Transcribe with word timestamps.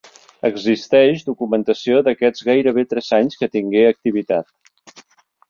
Existeix 0.47 1.19
documentació 1.27 1.99
d'aquests 2.07 2.47
gairebé 2.49 2.85
tres 2.95 3.11
anys 3.19 3.39
que 3.43 3.51
tingué 3.59 3.85
activitat. 3.93 5.07